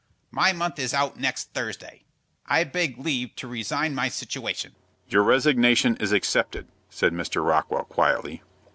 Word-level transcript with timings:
My 0.31 0.51
month 0.51 0.79
is 0.79 0.95
out 0.95 1.19
next 1.19 1.53
Thursday; 1.53 2.01
I 2.47 2.63
beg 2.63 2.97
leave 2.97 3.35
to 3.35 3.47
resign 3.47 3.93
my 3.93 4.09
situation." 4.09 4.73
"Your 5.07 5.21
resignation 5.21 5.95
is 5.97 6.11
accepted," 6.11 6.67
said 6.89 7.13
Mr. 7.13 7.45
Rockwell, 7.47 7.83
quietly. 7.83 8.41